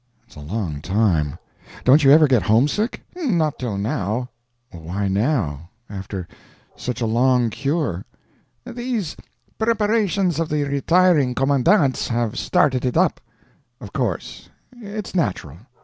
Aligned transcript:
"It's 0.25 0.35
a 0.35 0.39
long 0.39 0.81
time. 0.81 1.37
Don't 1.83 2.03
you 2.03 2.09
ever 2.09 2.27
get 2.27 2.41
homesick?" 2.41 3.03
"Not 3.15 3.59
till 3.59 3.77
now." 3.77 4.29
"Why 4.71 5.07
now?—after 5.07 6.27
such 6.75 7.01
a 7.01 7.05
long 7.05 7.51
cure." 7.51 8.03
"These 8.65 9.15
preparations 9.59 10.39
of 10.39 10.49
the 10.49 10.63
retiring 10.63 11.35
commandant's 11.35 12.07
have 12.07 12.35
started 12.39 12.83
it 12.83 12.97
up." 12.97 13.21
"Of 13.79 13.93
course. 13.93 14.49
It's 14.75 15.13
natural." 15.13 15.57